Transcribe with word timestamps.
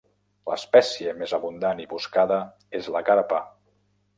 L'espècie 0.51 1.13
més 1.19 1.35
abundant 1.39 1.83
i 1.83 1.87
buscada 1.93 2.39
és 2.81 2.91
la 2.97 3.07
carpa. 3.11 3.43